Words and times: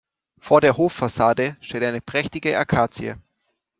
Vor 0.39 0.61
der 0.61 0.77
Hoffassade 0.77 1.57
steht 1.61 1.83
eine 1.83 2.01
prächtige 2.01 2.57
Akazie. 2.57 3.17